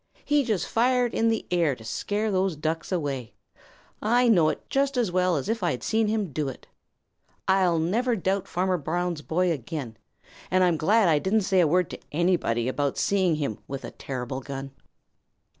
He 0.25 0.43
just 0.43 0.67
fired 0.67 1.13
in 1.13 1.29
the 1.29 1.45
air 1.51 1.75
to 1.75 1.83
scare 1.83 2.31
those 2.31 2.55
Ducks 2.55 2.91
away. 2.91 3.35
I 4.01 4.29
know 4.29 4.49
it 4.49 4.67
just 4.67 4.97
as 4.97 5.11
well 5.11 5.35
as 5.37 5.47
if 5.47 5.61
I 5.61 5.69
had 5.69 5.83
seen 5.83 6.07
him 6.07 6.31
do 6.33 6.49
it. 6.49 6.65
I'll 7.47 7.77
never 7.77 8.15
doubt 8.15 8.47
Farmer 8.47 8.79
Brown's 8.79 9.21
boy 9.21 9.51
again. 9.51 9.97
And 10.49 10.63
I'm 10.63 10.75
glad 10.75 11.07
I 11.07 11.19
didn't 11.19 11.41
say 11.41 11.59
a 11.59 11.67
word 11.67 11.91
to 11.91 11.99
anybody 12.11 12.67
about 12.67 12.97
seeing 12.97 13.35
him 13.35 13.59
with 13.67 13.85
a 13.85 13.91
terrible 13.91 14.39
gun." 14.41 14.71